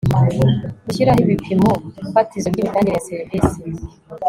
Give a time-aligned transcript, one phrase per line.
[0.85, 1.71] gushyiraho ibipimo
[2.13, 3.61] fatizo by imitangire ya serivisi